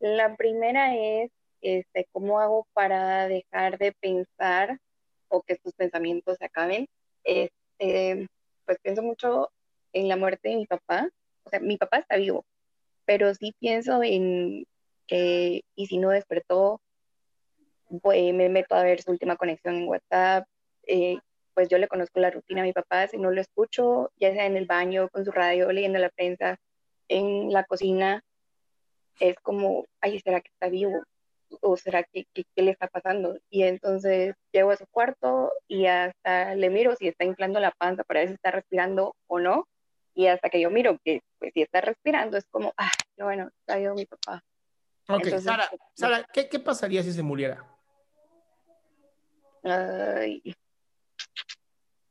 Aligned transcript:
La 0.00 0.34
primera 0.36 0.96
es, 0.96 1.30
este, 1.60 2.08
¿cómo 2.10 2.40
hago 2.40 2.66
para 2.72 3.28
dejar 3.28 3.78
de 3.78 3.92
pensar 3.92 4.78
o 5.28 5.42
que 5.42 5.52
estos 5.52 5.74
pensamientos 5.74 6.38
se 6.38 6.46
acaben? 6.46 6.88
Este, 7.22 8.26
pues 8.64 8.78
pienso 8.82 9.02
mucho 9.02 9.50
en 9.92 10.08
la 10.08 10.16
muerte 10.16 10.48
de 10.48 10.56
mi 10.56 10.66
papá. 10.66 11.08
O 11.44 11.50
sea, 11.50 11.60
mi 11.60 11.76
papá 11.76 11.98
está 11.98 12.16
vivo, 12.16 12.46
pero 13.04 13.34
sí 13.34 13.54
pienso 13.60 14.02
en 14.02 14.66
que, 15.06 15.64
y 15.74 15.86
si 15.86 15.98
no 15.98 16.10
despertó, 16.10 16.80
pues 18.02 18.32
me 18.32 18.48
meto 18.48 18.74
a 18.74 18.82
ver 18.82 19.02
su 19.02 19.10
última 19.10 19.36
conexión 19.36 19.76
en 19.76 19.88
WhatsApp. 19.88 20.46
Eh, 20.86 21.18
pues 21.52 21.68
yo 21.68 21.76
le 21.76 21.88
conozco 21.88 22.20
la 22.20 22.30
rutina 22.30 22.62
a 22.62 22.64
mi 22.64 22.72
papá, 22.72 23.06
si 23.08 23.18
no 23.18 23.30
lo 23.30 23.40
escucho, 23.40 24.12
ya 24.16 24.32
sea 24.32 24.46
en 24.46 24.56
el 24.56 24.64
baño, 24.64 25.10
con 25.10 25.26
su 25.26 25.30
radio, 25.32 25.70
leyendo 25.72 25.98
la 25.98 26.08
prensa, 26.08 26.58
en 27.08 27.52
la 27.52 27.64
cocina, 27.64 28.22
es 29.18 29.36
como, 29.40 29.86
ay, 30.00 30.20
¿será 30.20 30.40
que 30.40 30.50
está 30.50 30.68
vivo? 30.68 31.02
¿O 31.62 31.76
será 31.76 32.04
que, 32.04 32.26
qué 32.32 32.62
le 32.62 32.70
está 32.70 32.86
pasando? 32.88 33.38
Y 33.48 33.64
entonces 33.64 34.34
llego 34.52 34.70
a 34.70 34.76
su 34.76 34.86
cuarto 34.86 35.52
y 35.66 35.86
hasta 35.86 36.54
le 36.54 36.70
miro 36.70 36.94
si 36.96 37.08
está 37.08 37.24
inflando 37.24 37.58
la 37.58 37.72
panza 37.72 38.04
para 38.04 38.20
ver 38.20 38.28
si 38.28 38.34
está 38.34 38.50
respirando 38.52 39.16
o 39.26 39.40
no. 39.40 39.66
Y 40.14 40.26
hasta 40.26 40.48
que 40.48 40.60
yo 40.60 40.70
miro 40.70 40.98
que 41.04 41.22
pues, 41.38 41.52
si 41.54 41.62
está 41.62 41.80
respirando, 41.80 42.36
es 42.36 42.46
como, 42.50 42.72
ah, 42.76 42.90
bueno, 43.16 43.48
está 43.60 43.76
vivo 43.76 43.94
mi 43.94 44.06
papá. 44.06 44.42
Ok, 45.08 45.26
Sara, 45.40 45.66
pues, 45.68 45.80
Sara 45.94 46.26
¿qué, 46.32 46.48
¿qué 46.48 46.60
pasaría 46.60 47.02
si 47.02 47.12
se 47.12 47.22
muriera? 47.22 47.66
Ay. 49.64 50.54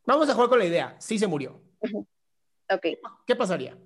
Vamos 0.05 0.29
a 0.29 0.33
jugar 0.33 0.49
con 0.49 0.59
la 0.59 0.65
idea. 0.65 0.95
Sí 0.99 1.17
se 1.17 1.27
murió. 1.27 1.61
Ok. 2.69 2.85
¿Qué 3.25 3.35
pasaría? 3.35 3.77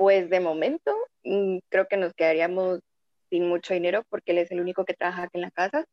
Pues 0.00 0.30
de 0.30 0.40
momento 0.40 0.96
mm, 1.24 1.58
creo 1.68 1.86
que 1.86 1.98
nos 1.98 2.14
quedaríamos 2.14 2.80
sin 3.28 3.46
mucho 3.46 3.74
dinero 3.74 4.02
porque 4.08 4.32
él 4.32 4.38
es 4.38 4.50
el 4.50 4.58
único 4.58 4.86
que 4.86 4.94
trabaja 4.94 5.24
aquí 5.24 5.36
en 5.36 5.42
la 5.42 5.50
casa. 5.50 5.84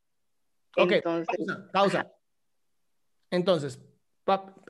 Ok, 0.77 0.93
Entonces, 0.93 1.37
pausa, 1.45 1.71
pausa. 1.73 2.11
Entonces, 3.29 3.81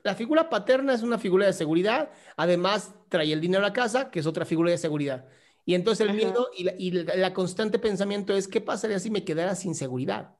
la 0.01 0.15
figura 0.15 0.49
paterna 0.49 0.95
es 0.95 1.03
una 1.03 1.19
figura 1.19 1.45
de 1.45 1.53
seguridad, 1.53 2.09
además 2.35 2.95
trae 3.09 3.31
el 3.31 3.39
dinero 3.39 3.63
a 3.63 3.67
la 3.67 3.73
casa, 3.73 4.09
que 4.09 4.21
es 4.21 4.25
otra 4.25 4.43
figura 4.43 4.71
de 4.71 4.79
seguridad. 4.79 5.27
Y 5.65 5.75
entonces 5.75 6.07
el 6.07 6.15
miedo 6.15 6.49
y 6.57 6.63
la, 6.63 6.73
y 6.75 6.89
la 6.89 7.31
constante 7.35 7.77
pensamiento 7.77 8.35
es, 8.35 8.47
¿qué 8.47 8.59
pasaría 8.59 8.97
si 8.97 9.11
me 9.11 9.23
quedara 9.23 9.53
sin 9.53 9.75
seguridad? 9.75 10.35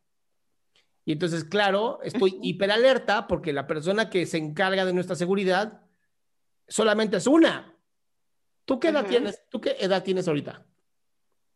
Y 1.06 1.12
entonces, 1.12 1.44
claro, 1.44 2.00
estoy 2.02 2.40
hiperalerta 2.42 3.28
porque 3.28 3.54
la 3.54 3.68
persona 3.68 4.10
que 4.10 4.26
se 4.26 4.40
encarga 4.40 4.86
de 4.86 4.94
nuestra 4.94 5.16
seguridad 5.16 5.84
solamente 6.68 7.18
es 7.18 7.28
una. 7.28 7.77
¿Tú 8.68 8.82
qué 8.82 8.90
edad 8.90 9.06
tienes? 9.08 9.42
¿Tú 9.48 9.62
qué 9.62 9.78
edad 9.80 10.04
tienes 10.04 10.28
ahorita? 10.28 10.66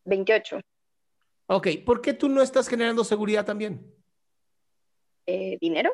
28. 0.05 0.61
Ok, 1.47 1.67
¿por 1.85 1.99
qué 2.01 2.13
tú 2.13 2.29
no 2.29 2.41
estás 2.41 2.69
generando 2.69 3.03
seguridad 3.03 3.45
también? 3.45 3.93
Eh, 5.25 5.57
¿Dinero? 5.59 5.91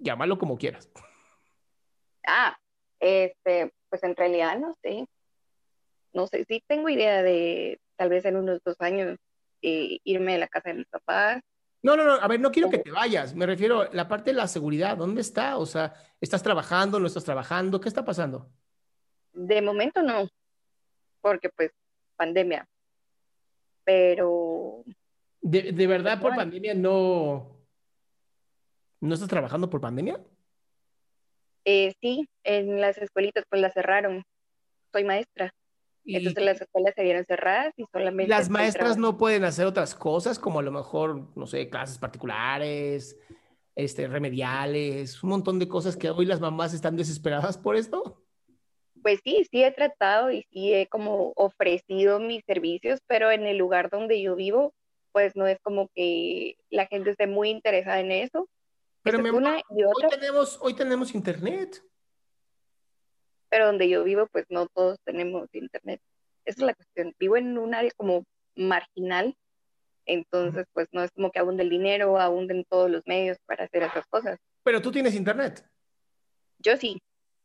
Llámalo 0.00 0.36
como 0.36 0.58
quieras. 0.58 0.90
Ah, 2.26 2.58
este, 2.98 3.72
pues 3.88 4.02
en 4.02 4.16
realidad 4.16 4.58
no 4.58 4.74
sé. 4.82 5.06
No 6.12 6.26
sé, 6.26 6.44
sí 6.48 6.64
tengo 6.66 6.88
idea 6.88 7.22
de 7.22 7.80
tal 7.94 8.08
vez 8.08 8.24
en 8.24 8.34
unos 8.34 8.58
dos 8.64 8.80
años 8.80 9.16
eh, 9.62 10.00
irme 10.02 10.32
de 10.32 10.38
la 10.38 10.48
casa 10.48 10.70
de 10.70 10.78
mis 10.78 10.88
papás. 10.88 11.40
No, 11.82 11.94
no, 11.96 12.04
no, 12.04 12.14
a 12.14 12.26
ver, 12.26 12.40
no 12.40 12.50
quiero 12.50 12.68
que 12.68 12.78
te 12.78 12.90
vayas. 12.90 13.36
Me 13.36 13.46
refiero 13.46 13.82
a 13.82 13.90
la 13.92 14.08
parte 14.08 14.30
de 14.30 14.36
la 14.36 14.48
seguridad. 14.48 14.96
¿Dónde 14.96 15.20
está? 15.20 15.56
O 15.56 15.66
sea, 15.66 15.94
¿estás 16.20 16.42
trabajando? 16.42 16.98
¿No 16.98 17.06
estás 17.06 17.24
trabajando? 17.24 17.80
¿Qué 17.80 17.88
está 17.88 18.04
pasando? 18.04 18.50
De 19.32 19.62
momento 19.62 20.02
no, 20.02 20.28
porque 21.20 21.48
pues 21.50 21.70
pandemia. 22.16 22.68
Pero... 23.84 24.84
¿De, 25.40 25.72
de 25.72 25.86
verdad 25.86 26.20
por 26.20 26.36
pandemia 26.36 26.74
no... 26.74 27.58
¿No 29.00 29.14
estás 29.14 29.28
trabajando 29.28 29.68
por 29.68 29.80
pandemia? 29.80 30.20
Eh, 31.64 31.92
sí, 32.00 32.28
en 32.44 32.80
las 32.80 32.98
escuelitas 32.98 33.44
pues 33.48 33.60
las 33.60 33.74
cerraron. 33.74 34.24
Soy 34.92 35.04
maestra. 35.04 35.52
Entonces 36.04 36.44
las 36.44 36.60
escuelas 36.60 36.94
se 36.94 37.02
vieron 37.02 37.24
cerradas 37.24 37.72
y 37.76 37.84
solamente... 37.92 38.28
¿Las 38.28 38.50
maestras 38.50 38.96
no 38.96 39.16
pueden 39.16 39.44
hacer 39.44 39.66
otras 39.66 39.94
cosas 39.94 40.38
como 40.38 40.58
a 40.58 40.62
lo 40.62 40.72
mejor, 40.72 41.36
no 41.36 41.46
sé, 41.46 41.68
clases 41.68 41.98
particulares, 41.98 43.18
este, 43.74 44.08
remediales, 44.08 45.22
un 45.22 45.30
montón 45.30 45.58
de 45.58 45.68
cosas 45.68 45.96
que 45.96 46.10
hoy 46.10 46.26
las 46.26 46.40
mamás 46.40 46.74
están 46.74 46.96
desesperadas 46.96 47.56
por 47.56 47.76
esto? 47.76 48.21
Pues 49.02 49.20
sí, 49.24 49.46
sí 49.50 49.64
he 49.64 49.72
tratado 49.72 50.30
y 50.30 50.46
sí 50.52 50.72
he 50.72 50.86
como 50.86 51.32
ofrecido 51.36 52.20
mis 52.20 52.44
servicios, 52.44 53.00
pero 53.06 53.30
en 53.30 53.46
el 53.46 53.58
lugar 53.58 53.90
donde 53.90 54.22
yo 54.22 54.36
vivo, 54.36 54.72
pues 55.12 55.34
no 55.36 55.46
es 55.46 55.58
como 55.60 55.88
que 55.94 56.56
la 56.70 56.86
gente 56.86 57.10
esté 57.10 57.26
muy 57.26 57.50
interesada 57.50 58.00
en 58.00 58.12
eso. 58.12 58.48
Pero 59.02 59.18
mi 59.18 59.30
amor, 59.30 59.42
hoy, 59.68 60.08
tenemos, 60.08 60.58
hoy 60.62 60.74
tenemos 60.74 61.14
internet 61.14 61.82
pero 63.52 63.66
donde 63.66 63.86
yo 63.86 64.02
vivo, 64.02 64.26
pues 64.32 64.46
no 64.48 64.66
todos 64.66 64.98
tenemos 65.04 65.46
internet. 65.52 66.00
Esa 66.46 66.62
es 66.62 66.66
la 66.68 66.74
cuestión. 66.74 67.14
Vivo 67.18 67.36
en 67.36 67.58
un 67.58 67.74
área 67.74 67.90
como 67.98 68.24
marginal, 68.56 69.36
entonces 70.06 70.64
pues 70.72 70.88
no 70.90 71.02
es 71.02 71.10
como 71.10 71.30
que 71.30 71.38
abunde 71.38 71.62
el 71.62 71.68
dinero, 71.68 72.18
abunden 72.18 72.64
todos 72.64 72.90
los 72.90 73.02
medios 73.06 73.36
para 73.44 73.64
hacer 73.64 73.82
esas 73.82 74.06
cosas. 74.06 74.38
Pero 74.62 74.80
tú 74.80 74.90
tienes 74.90 75.14
internet. 75.14 75.68
Yo 76.60 76.78
sí. 76.78 77.02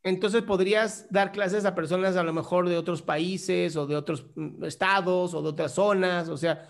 Entonces 0.07 0.41
podrías 0.43 1.05
dar 1.11 1.33
clases 1.33 1.65
a 1.65 1.75
personas 1.75 2.15
a 2.15 2.23
lo 2.23 2.31
mejor 2.31 2.69
de 2.69 2.77
otros 2.77 3.01
países 3.01 3.75
o 3.75 3.85
de 3.85 3.97
otros 3.97 4.25
mm, 4.35 4.63
estados 4.63 5.33
o 5.33 5.41
de 5.41 5.49
otras 5.49 5.73
zonas, 5.73 6.29
o 6.29 6.37
sea, 6.37 6.69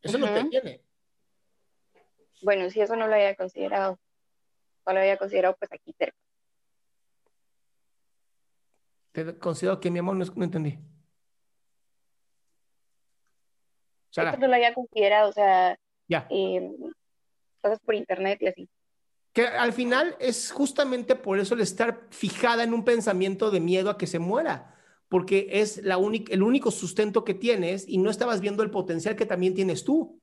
eso 0.00 0.16
no 0.16 0.32
te 0.32 0.44
tiene. 0.44 0.84
Bueno, 2.40 2.70
si 2.70 2.80
eso 2.80 2.94
no 2.94 3.08
lo 3.08 3.14
había 3.14 3.34
considerado. 3.34 3.98
No 4.86 4.92
lo 4.92 5.00
había 5.00 5.16
considerado 5.16 5.56
pues 5.58 5.72
aquí 5.72 5.92
cerca. 5.98 6.16
Te 9.10 9.36
considero 9.38 9.80
que 9.80 9.90
mi 9.90 9.98
amor 9.98 10.14
no, 10.14 10.24
no 10.24 10.44
entendí. 10.44 10.78
Sara. 14.10 14.36
no 14.36 14.46
lo 14.46 14.54
había 14.54 14.72
considerado, 14.72 15.30
o 15.30 15.32
sea, 15.32 15.76
ya. 16.06 16.28
Eh, 16.30 16.70
cosas 17.60 17.80
por 17.80 17.96
internet 17.96 18.38
y 18.40 18.46
así. 18.46 18.70
Que 19.32 19.46
al 19.46 19.72
final 19.72 20.16
es 20.18 20.50
justamente 20.50 21.14
por 21.14 21.38
eso 21.38 21.54
el 21.54 21.60
estar 21.60 22.06
fijada 22.10 22.64
en 22.64 22.72
un 22.72 22.84
pensamiento 22.84 23.50
de 23.50 23.60
miedo 23.60 23.90
a 23.90 23.98
que 23.98 24.06
se 24.06 24.18
muera, 24.18 24.74
porque 25.08 25.48
es 25.52 25.82
la 25.84 25.96
única, 25.98 26.32
el 26.32 26.42
único 26.42 26.70
sustento 26.70 27.24
que 27.24 27.34
tienes 27.34 27.86
y 27.88 27.98
no 27.98 28.10
estabas 28.10 28.40
viendo 28.40 28.62
el 28.62 28.70
potencial 28.70 29.16
que 29.16 29.26
también 29.26 29.54
tienes 29.54 29.84
tú. 29.84 30.20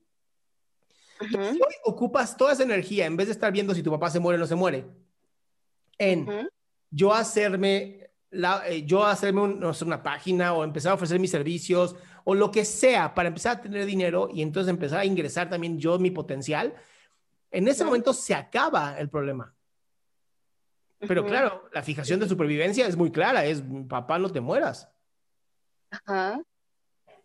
Si 1.19 1.37
hoy 1.37 1.75
ocupas 1.85 2.35
toda 2.35 2.53
esa 2.53 2.63
energía 2.63 3.05
en 3.05 3.15
vez 3.15 3.27
de 3.27 3.33
estar 3.33 3.51
viendo 3.51 3.73
si 3.73 3.81
tu 3.81 3.91
papá 3.91 4.09
se 4.09 4.19
muere 4.19 4.37
o 4.37 4.39
no 4.39 4.47
se 4.47 4.55
muere, 4.55 4.85
en 5.97 6.49
yo 6.91 7.13
hacerme, 7.13 8.09
la, 8.31 8.67
eh, 8.67 8.85
yo 8.85 9.05
hacerme 9.05 9.41
una 9.41 10.03
página 10.03 10.53
o 10.53 10.63
empezar 10.63 10.91
a 10.91 10.95
ofrecer 10.95 11.19
mis 11.19 11.31
servicios 11.31 11.95
o 12.23 12.35
lo 12.35 12.51
que 12.51 12.65
sea 12.65 13.13
para 13.13 13.27
empezar 13.27 13.57
a 13.57 13.61
tener 13.61 13.85
dinero 13.85 14.29
y 14.33 14.41
entonces 14.41 14.69
empezar 14.69 14.99
a 14.99 15.05
ingresar 15.05 15.49
también 15.49 15.77
yo 15.77 15.99
mi 15.99 16.11
potencial, 16.11 16.73
en 17.55 17.67
ese 17.69 17.85
momento 17.85 18.13
se 18.13 18.35
acaba 18.35 18.99
el 18.99 19.09
problema. 19.09 19.55
Pero 20.99 21.25
claro, 21.25 21.69
la 21.71 21.83
fijación 21.83 22.19
de 22.19 22.27
supervivencia 22.27 22.85
es 22.85 22.97
muy 22.97 23.11
clara, 23.11 23.45
es 23.45 23.63
papá 23.87 24.19
no 24.19 24.29
te 24.29 24.41
mueras. 24.41 24.91
Ajá. 25.89 26.41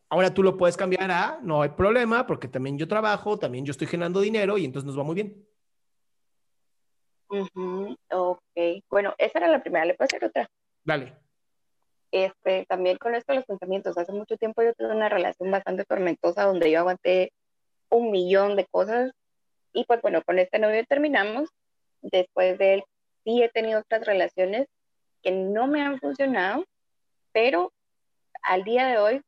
Ahora 0.09 0.33
tú 0.33 0.43
lo 0.43 0.57
puedes 0.57 0.77
cambiar 0.77 1.11
a 1.11 1.41
no 1.43 1.63
hay 1.63 1.71
problema 1.71 2.27
porque 2.27 2.47
también 2.47 2.79
yo 2.79 2.87
trabajo, 2.87 3.39
también 3.39 3.65
yo 3.67 3.73
estoy 3.73 3.89
generando 3.89 4.21
dinero 4.21 4.57
y 4.57 4.65
entonces 4.65 4.87
nos 4.87 4.99
va 4.99 5.03
muy 5.03 5.17
bien. 5.17 5.47
Ok, 8.11 8.41
bueno, 8.89 9.15
esa 9.19 9.39
era 9.39 9.49
la 9.49 9.63
primera, 9.63 9.85
le 9.85 9.95
puedo 9.95 10.07
hacer 10.07 10.25
otra. 10.25 10.49
Dale. 10.85 11.17
Este, 12.13 12.67
también 12.67 12.99
con 12.99 13.15
esto 13.15 13.33
de 13.33 13.39
los 13.39 13.47
pensamientos, 13.47 13.99
hace 13.99 14.13
mucho 14.13 14.37
tiempo 14.37 14.63
yo 14.63 14.75
tuve 14.75 14.95
una 14.95 15.09
relación 15.09 15.51
bastante 15.51 15.85
tormentosa 15.85 16.45
donde 16.45 16.71
yo 16.71 16.81
aguanté 16.81 17.33
un 17.89 18.13
millón 18.13 18.55
de 18.55 18.67
cosas 18.67 19.13
y 19.73 19.85
pues 19.85 20.01
bueno, 20.03 20.23
con 20.23 20.39
este 20.39 20.59
novio 20.59 20.85
terminamos. 20.87 21.49
Después 22.03 22.59
de 22.59 22.75
él 22.75 22.85
sí 23.25 23.43
he 23.43 23.49
tenido 23.51 23.81
otras 23.81 24.07
relaciones 24.07 24.69
que 25.23 25.31
no 25.31 25.67
me 25.67 25.83
han 25.83 25.99
funcionado, 26.01 26.65
pero 27.33 27.73
al 28.43 28.65
día 28.65 28.87
de 28.87 28.99
hoy 28.99 29.23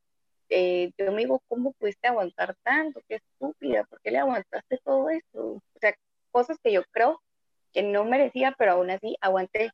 eh, 0.49 0.93
yo 0.99 1.13
me 1.13 1.23
digo, 1.23 1.43
¿cómo 1.49 1.73
pudiste 1.73 2.09
aguantar 2.09 2.55
tanto? 2.63 3.01
Qué 3.09 3.17
estúpida, 3.17 3.85
¿por 3.85 4.01
qué 4.01 4.11
le 4.11 4.19
aguantaste 4.19 4.79
todo 4.85 5.11
eso? 5.11 5.23
O 5.35 5.79
sea, 5.81 5.95
cosas 6.31 6.59
que 6.63 6.73
yo 6.73 6.83
creo 6.91 7.21
que 7.73 7.83
no 7.83 8.05
merecía, 8.05 8.55
pero 8.59 8.73
aún 8.73 8.91
así 8.91 9.17
aguanté. 9.21 9.71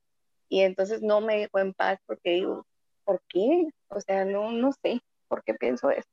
Y 0.49 0.62
entonces 0.62 1.03
no 1.03 1.21
me 1.21 1.37
dejó 1.38 1.59
en 1.59 1.75
paz 1.75 1.99
porque 2.06 2.31
digo, 2.31 2.67
¿por 3.05 3.21
qué? 3.29 3.69
O 3.88 4.00
sea, 4.00 4.25
no, 4.25 4.53
no 4.53 4.73
sé 4.73 5.00
por 5.29 5.43
qué 5.44 5.55
pienso 5.55 5.91
eso. 5.91 6.09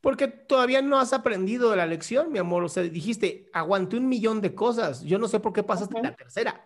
Porque 0.00 0.28
todavía 0.28 0.82
no 0.82 0.98
has 0.98 1.12
aprendido 1.12 1.70
de 1.70 1.76
la 1.76 1.86
lección, 1.86 2.32
mi 2.32 2.38
amor. 2.38 2.64
O 2.64 2.68
sea, 2.68 2.82
dijiste, 2.82 3.48
aguanté 3.52 3.96
un 3.96 4.08
millón 4.08 4.40
de 4.40 4.54
cosas. 4.54 5.02
Yo 5.02 5.18
no 5.18 5.28
sé 5.28 5.40
por 5.40 5.52
qué 5.52 5.62
pasaste 5.62 6.00
la 6.02 6.14
tercera. 6.14 6.64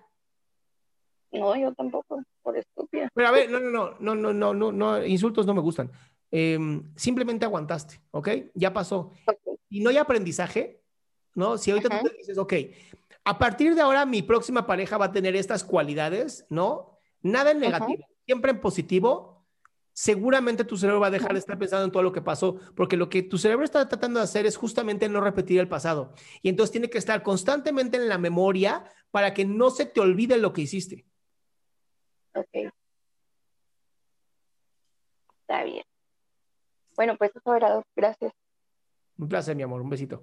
No, 1.30 1.54
yo 1.56 1.72
tampoco, 1.74 2.22
por 2.42 2.56
estúpida. 2.56 3.08
Pero 3.14 3.28
a 3.28 3.30
ver, 3.30 3.50
no, 3.50 3.60
no, 3.60 3.96
no, 4.00 4.14
no, 4.14 4.14
no, 4.14 4.32
no, 4.32 4.54
no, 4.54 4.72
no 4.72 5.04
insultos 5.04 5.46
no 5.46 5.54
me 5.54 5.60
gustan. 5.60 5.90
Em, 6.30 6.82
simplemente 6.96 7.44
aguantaste, 7.44 8.00
¿ok? 8.10 8.28
Ya 8.54 8.72
pasó. 8.72 9.12
Y 9.70 9.80
no 9.80 9.90
hay 9.90 9.98
aprendizaje, 9.98 10.82
¿no? 11.34 11.58
Si 11.58 11.70
ahorita 11.70 12.00
tú 12.00 12.08
te 12.08 12.16
dices, 12.16 12.38
ok, 12.38 12.54
a 13.24 13.38
partir 13.38 13.74
de 13.74 13.82
ahora 13.82 14.06
mi 14.06 14.22
próxima 14.22 14.66
pareja 14.66 14.98
va 14.98 15.06
a 15.06 15.12
tener 15.12 15.36
estas 15.36 15.64
cualidades, 15.64 16.46
¿no? 16.48 16.98
Nada 17.22 17.50
en 17.50 17.60
negativo, 17.60 18.04
siempre 18.24 18.52
en 18.52 18.60
positivo. 18.60 19.37
Seguramente 20.00 20.62
tu 20.62 20.76
cerebro 20.76 21.00
va 21.00 21.08
a 21.08 21.10
dejar 21.10 21.32
de 21.32 21.40
estar 21.40 21.58
pensando 21.58 21.84
en 21.84 21.90
todo 21.90 22.04
lo 22.04 22.12
que 22.12 22.22
pasó, 22.22 22.60
porque 22.76 22.96
lo 22.96 23.08
que 23.08 23.24
tu 23.24 23.36
cerebro 23.36 23.64
está 23.64 23.88
tratando 23.88 24.20
de 24.20 24.24
hacer 24.24 24.46
es 24.46 24.56
justamente 24.56 25.08
no 25.08 25.20
repetir 25.20 25.58
el 25.58 25.66
pasado. 25.66 26.14
Y 26.40 26.50
entonces 26.50 26.70
tiene 26.70 26.88
que 26.88 26.98
estar 26.98 27.24
constantemente 27.24 27.96
en 27.96 28.08
la 28.08 28.16
memoria 28.16 28.84
para 29.10 29.34
que 29.34 29.44
no 29.44 29.70
se 29.70 29.86
te 29.86 29.98
olvide 29.98 30.38
lo 30.38 30.52
que 30.52 30.60
hiciste. 30.60 31.04
Ok. 32.32 32.70
Está 35.40 35.64
bien. 35.64 35.82
Bueno, 36.94 37.16
pues 37.16 37.32
eso 37.34 37.54
era. 37.56 37.82
Gracias. 37.96 38.32
Un 39.16 39.28
placer, 39.28 39.56
mi 39.56 39.64
amor. 39.64 39.80
Un 39.80 39.90
besito. 39.90 40.22